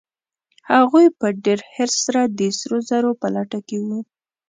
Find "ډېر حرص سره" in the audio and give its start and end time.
1.45-2.21